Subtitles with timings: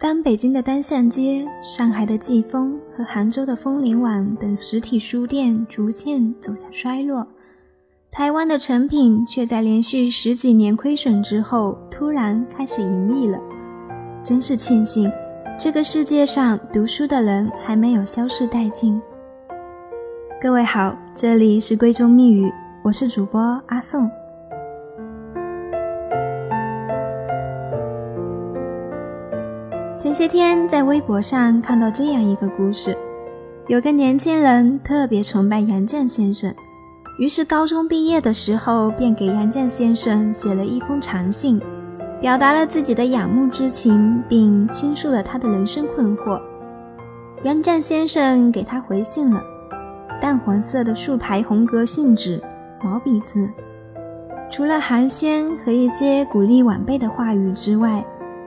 [0.00, 7.28] 当北京的单向街、上海的季风和杭州的枫林晚等实体书店逐渐走向衰落，
[8.12, 13.38] 台湾的成品却在连续十几年亏损之后突然开始盈利了。
[14.24, 15.10] 真是庆幸，
[15.56, 19.00] 这个世界上读书的人还没有消失殆尽。
[20.42, 22.52] 各位好，这里是闺中密语，
[22.82, 24.10] 我是主播阿宋。
[29.96, 32.96] 前些天在微博上看到这样一个故事，
[33.68, 36.52] 有个年轻人特别崇拜杨绛先生，
[37.20, 41.60] 于是高中毕业的时候便给杨绛先生写了一封长信，
[42.18, 46.40] 表达了自己的仰慕之情，并倾诉了他的人生困惑。
[47.42, 49.42] 杨绛先生给他回信了，
[50.18, 52.42] 淡黄色的竖排红格信纸，
[52.82, 53.46] 毛笔字，
[54.50, 58.02] 除了寒暄和一些鼓励晚辈的话语之外。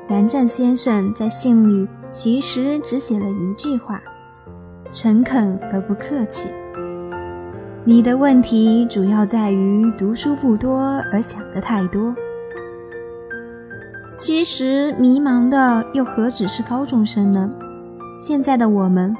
[0.09, 4.01] 杨绛先生在信里其实只写了一句话：
[4.91, 6.49] 诚恳而不客气。
[7.85, 10.79] 你的问题主要在于读书不多
[11.11, 12.15] 而想得太多。
[14.17, 17.51] 其实迷茫的又何止是高中生呢？
[18.15, 19.13] 现在的我们，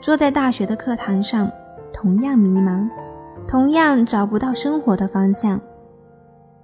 [0.00, 1.50] 坐在大学的课堂上，
[1.92, 2.88] 同样迷茫，
[3.46, 5.60] 同样找不到生活的方向。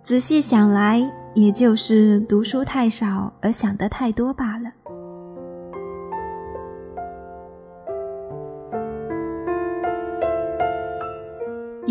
[0.01, 4.71] 仔细想来，也就是读书太少而想得太多罢了。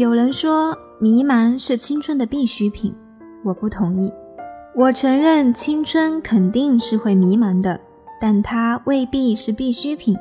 [0.02, 2.92] 有人说迷茫是青春的必需品，
[3.44, 4.12] 我不同意。
[4.76, 7.80] 我承认青春肯定是会迷茫的，
[8.20, 10.18] 但它未必是必需品。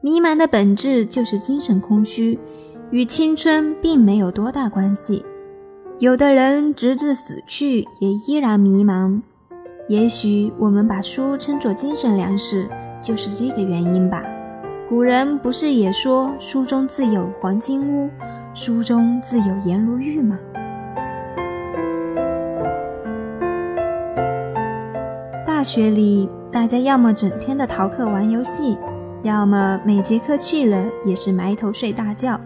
[0.00, 2.38] 迷茫的本质就是精神空虚，
[2.90, 5.22] 与青春并没有多大关系。
[5.98, 9.20] 有的人直至死去也依然迷茫，
[9.90, 12.66] 也许我们把书称作精神粮食，
[13.02, 14.22] 就是这个原因吧。
[14.88, 18.08] 古人不是也说“书中自有黄金屋，
[18.54, 20.38] 书中自有颜如玉”吗？
[25.44, 28.78] 大学里，大家要么整天的逃课玩游戏，
[29.22, 32.40] 要么每节课去了也是埋头睡大觉。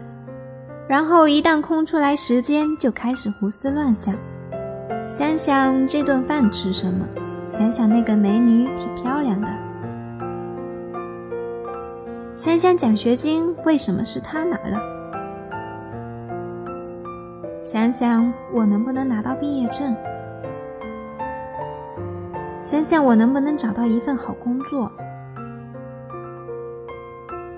[0.89, 4.15] 然后一旦空出来时间，就开始胡思乱想，
[5.07, 7.07] 想想这顿饭吃什么，
[7.47, 9.47] 想想那个美女挺漂亮的，
[12.34, 14.80] 想想奖学金为什么是他拿了，
[17.62, 19.94] 想想我能不能拿到毕业证，
[22.62, 24.91] 想想我能不能找到一份好工作，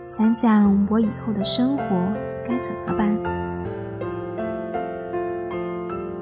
[0.05, 1.85] 想想我以后的生活。
[2.45, 3.09] 该怎么办？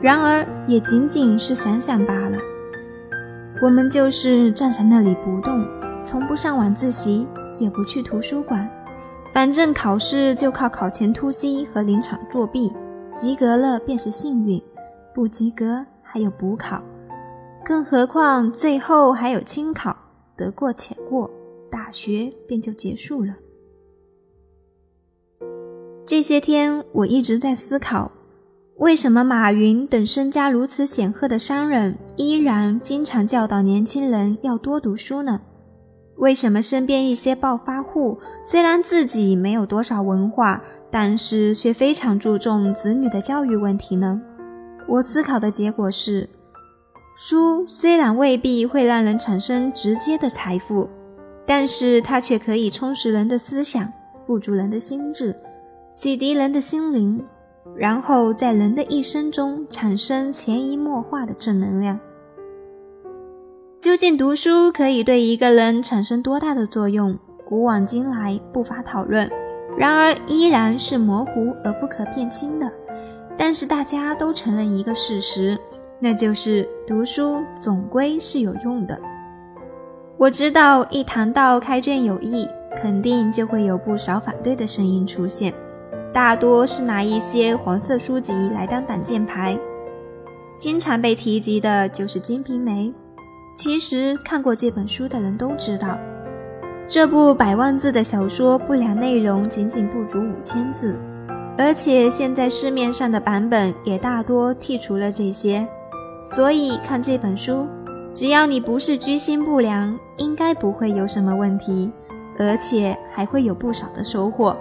[0.02, 2.36] 然而，也仅仅是想想罢了。
[3.62, 5.66] 我们就是站在那里不动，
[6.04, 7.26] 从不上晚自习，
[7.60, 8.69] 也不去图书馆，
[9.32, 12.72] 反正考试就靠考前突击和临场作弊，
[13.15, 14.60] 及格了便是幸运，
[15.15, 16.82] 不及格还有补考，
[17.65, 19.97] 更何况最后还有清考，
[20.37, 21.31] 得过且过，
[21.71, 23.34] 大学便就结束了。
[26.06, 28.10] 这些天，我一直在思考，
[28.78, 35.41] 为什么马云等身家如此显赫的商人，依然经常教导年轻人要多读书呢？
[36.20, 44.20] 为什么身边一些暴发户，虽然自己没有多少文化，但是却非常注重子女的教育问题呢？
[44.86, 46.28] 我思考的结果是，
[47.16, 50.91] 书虽然未必会让人产生直接的财富，
[51.47, 53.91] 但是它却可以充实人的思想，
[54.26, 55.34] 富足人的心智。
[55.91, 57.25] 洗涤人的心灵，
[57.75, 61.98] 然后在人的一生中产生潜移默化的正能量。
[63.80, 67.18] 究竟读书可以对一个人产生多大的作用？
[67.48, 69.27] 古往今来不乏讨论，
[69.74, 72.71] 然而依然是模糊而不可辨清的。
[73.38, 75.59] 但是大家都承认一个事实，
[75.98, 79.00] 那就是读书总归是有用的。
[80.18, 82.47] 我知道，一谈到开卷有益，
[82.82, 85.54] 肯定就会有不少反对的声音出现。
[86.12, 89.59] 大多是拿一些黄色书籍来当挡箭牌，
[90.59, 92.88] 经常被提及的就是《金瓶梅》。
[93.60, 95.98] 其实看过这本书的人都知道，
[96.89, 100.98] 这部百万字的小说不良内容仅仅不足五千字，
[101.59, 105.68] 而且现在市面上的版本也大多剔除了这些，
[106.34, 107.66] 所以看这本书，
[108.15, 111.92] 只要你不是居心不良，应该不会有什么问题，
[112.39, 114.56] 而且还会有不少的收获。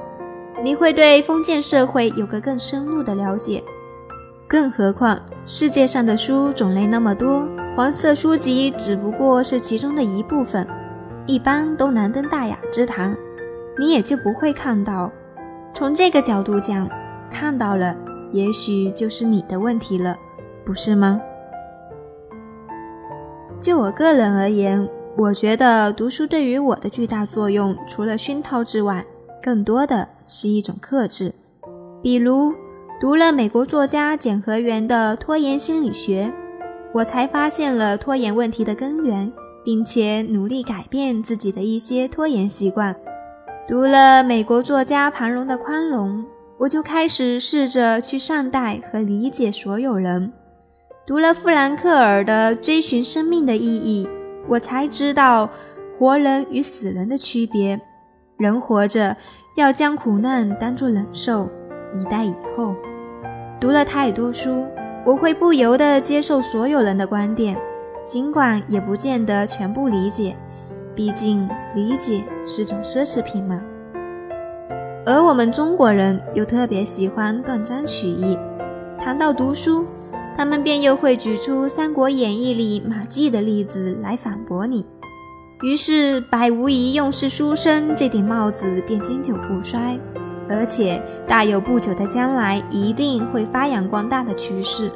[0.62, 3.63] 你会对封建社会有个更深入的了解。
[4.45, 7.48] 更何况世界上的书种类那么多，
[7.80, 10.68] 黄色书籍只不过是其中的一部分，
[11.26, 13.16] 一般都难登大雅之堂，
[13.80, 15.10] 你也就不会看到。
[15.74, 16.90] 从这个角度讲，
[17.31, 17.96] 看到了，
[18.34, 20.14] 也许就是你的问题了，
[20.66, 21.22] 不是吗？
[23.62, 24.86] 就我个人而言，
[25.16, 29.06] 我觉得读书对于我的巨大作用，除了熏陶之外，
[29.42, 31.34] 更多的是一种克制。
[32.04, 32.54] 比如
[33.00, 36.26] 读了美国作家简和元的《拖延心理学》，
[36.91, 39.31] 我才发现了拖延问题的根源，
[39.63, 42.95] 并且努力改变自己的一些拖延习惯。
[43.68, 46.18] 读了美国作家庞龙的《宽容》，
[46.57, 50.33] 我就开始试着去善待和理解所有人。
[51.06, 54.07] 读了富兰克尔的《追寻生命的意义》，
[54.47, 55.47] 我才知道
[55.97, 57.80] 活人与死人的区别。
[58.38, 59.15] 人活着
[59.56, 61.47] 要将苦难当作忍受，
[61.94, 62.74] 以待以后。
[63.59, 64.65] 读了太多书，
[65.06, 67.57] 我会不由得接受所有人的观点，
[68.06, 70.36] 尽管也不见得全部理解。
[70.94, 73.62] 毕竟，理解是种奢侈品嘛。
[75.06, 78.38] 而我们中国人又特别喜欢断章取义，
[79.00, 79.86] 谈到读书，
[80.38, 84.86] 他们便又会举出《三国演义》里马季的例子来反驳你。
[85.63, 89.98] 于是，百无一用是书生这顶帽子便经久不衰，
[90.50, 94.92] 而且大有不久的将来一定会发扬光大的趋势。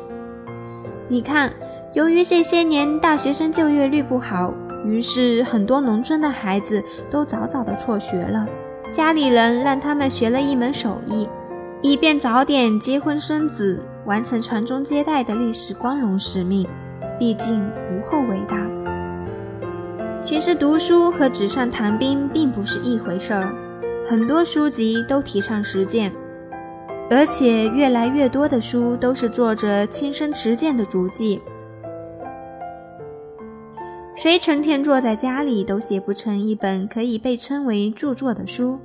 [1.08, 1.54] 你看，
[1.94, 4.54] 由于这些年大学生就业率不好。
[4.86, 8.46] 于是，很多农村的孩子都早早的辍学了，
[8.92, 11.30] 家里人让他们学了一门手艺，
[11.82, 16.68] 以便早点结婚生子，完成传宗接代的历史光荣使命。
[17.20, 17.62] 毕竟
[17.92, 18.58] 无后为大。
[20.20, 23.54] 其实读书和纸上谈兵并不是一回事儿，
[24.14, 26.12] 很多书籍都提倡实践，
[27.10, 31.42] 而且越来越多的书都是作者亲身实践的足迹。
[34.16, 38.78] 谁成天坐在家里都写不成一本可以被称为著作的书，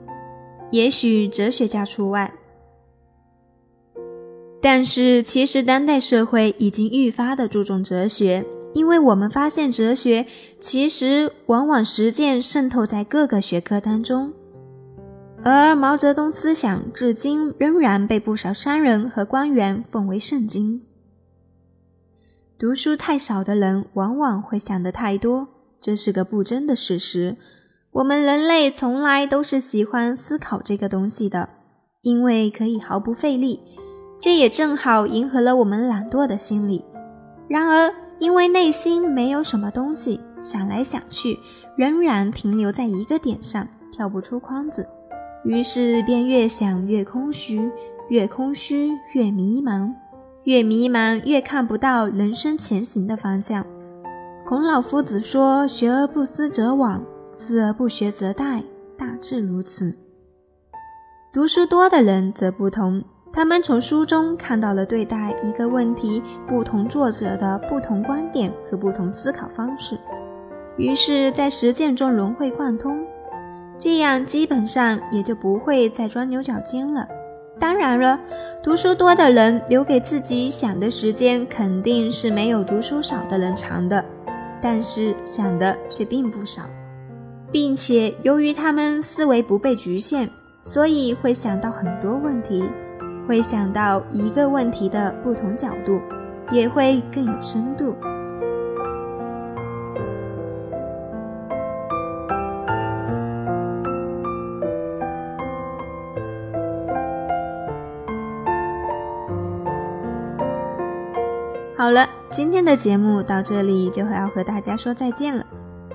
[0.71, 2.33] 也许哲学家除外。
[4.63, 10.25] 但是，其实当代社会已经愈发的注重哲学，因为我们发现哲学
[10.59, 14.33] 其实往往实践渗透在各个学科当中，
[15.51, 20.83] 而毛泽东思想至今仍然被不少商人和官员奉为圣经。
[22.59, 25.47] 读书太少的人，往往会想得太多，
[25.81, 27.37] 这是个不争的事实。
[27.93, 31.49] 我们人类从来都是喜欢思考这个东西的，
[32.03, 33.61] 因为可以毫不费力，
[34.19, 36.85] 这也正好迎合了我们懒惰的心理。
[37.49, 41.39] 然而，因为内心没有什么东西，想来想去，
[41.77, 44.87] 仍然停留在一个点上，跳不出框子，
[45.45, 47.71] 于是便越想越空虚，
[48.09, 49.93] 越空虚越迷茫。
[50.45, 53.65] 越迷茫，越看不到人生前行的方向。
[54.47, 57.01] 孔老夫子说：“学而不思则罔，
[57.37, 58.63] 思而不学则殆。”
[58.97, 59.95] 大致如此。
[61.33, 69.99] 读书多的人则不同，他们从书中看到了对待一个问题不同作者的不同观点和不同思考方式，
[70.79, 73.05] 于是，在实践中融会贯通，
[73.79, 77.07] 这样基本上也就不会再钻牛角尖了。
[77.61, 78.19] 当然了，
[78.63, 84.05] 读书多的人留给自己想的时间肯定是没有读书少的人长的，
[84.61, 86.63] 但是想的却并不少，
[87.51, 90.29] 并且由于他们思维不被局限，
[90.63, 92.63] 所以会想到很多问题，
[93.27, 96.01] 会想到一个问题的不同角度，
[96.51, 97.97] 也会更有深度。
[111.89, 115.43] 好了，今天的节目到这里就要和大家说再见了。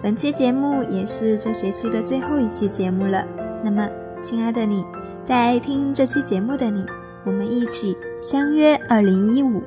[0.02, 3.24] 本期节目也是这学期的最后一期节目了。
[3.64, 3.88] 那么，
[4.20, 4.84] 亲爱的你，
[5.24, 6.84] 在听这期节目的你，
[7.24, 9.62] 我们一起相约二零一五。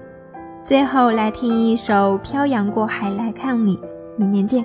[0.65, 3.77] 最后来听一首《漂洋过海来看你》，
[4.19, 4.65] 明年见。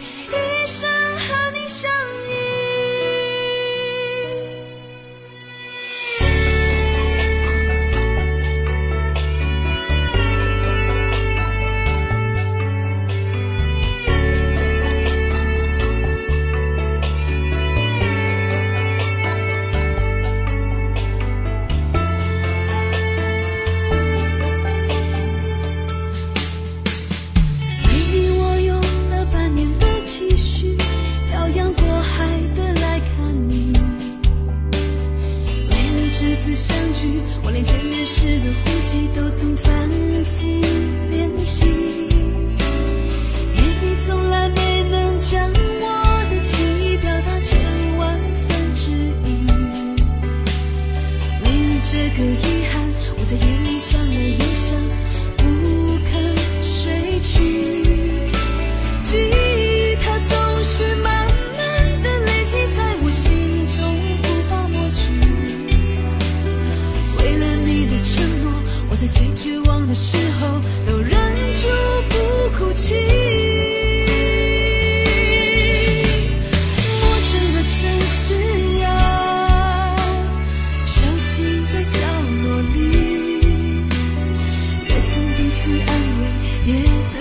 [37.43, 40.00] 我连见面时的呼吸都曾反